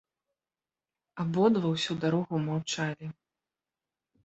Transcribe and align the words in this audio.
Абодва 1.25 1.67
ўсю 1.75 1.93
дарогу 2.07 2.35
маўчалі. 2.49 3.13